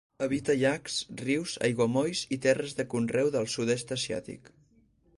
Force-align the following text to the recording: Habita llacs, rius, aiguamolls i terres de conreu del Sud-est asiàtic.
Habita 0.25 0.53
llacs, 0.61 0.95
rius, 1.19 1.53
aiguamolls 1.69 2.23
i 2.39 2.41
terres 2.49 2.75
de 2.83 2.89
conreu 2.97 3.33
del 3.39 3.49
Sud-est 3.59 3.99
asiàtic. 3.99 4.55